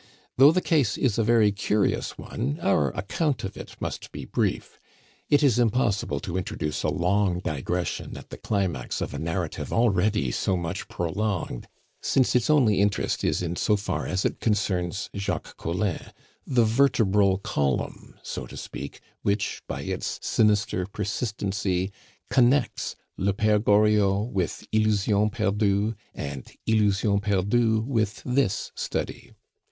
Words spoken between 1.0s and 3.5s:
a very curious one, our account